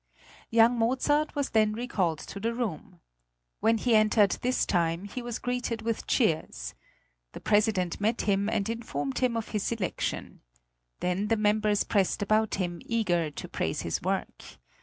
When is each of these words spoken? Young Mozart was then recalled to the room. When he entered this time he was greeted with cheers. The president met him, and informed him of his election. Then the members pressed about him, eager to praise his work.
Young 0.49 0.79
Mozart 0.79 1.35
was 1.35 1.51
then 1.51 1.73
recalled 1.73 2.17
to 2.17 2.39
the 2.39 2.55
room. 2.55 3.01
When 3.59 3.77
he 3.77 3.93
entered 3.95 4.31
this 4.41 4.65
time 4.65 5.03
he 5.03 5.21
was 5.21 5.37
greeted 5.37 5.83
with 5.83 6.07
cheers. 6.07 6.73
The 7.33 7.39
president 7.39 8.01
met 8.01 8.21
him, 8.21 8.49
and 8.49 8.67
informed 8.67 9.19
him 9.19 9.37
of 9.37 9.49
his 9.49 9.71
election. 9.71 10.41
Then 11.01 11.27
the 11.27 11.37
members 11.37 11.83
pressed 11.83 12.23
about 12.23 12.55
him, 12.55 12.81
eager 12.87 13.29
to 13.29 13.47
praise 13.47 13.83
his 13.83 14.01
work. 14.01 14.41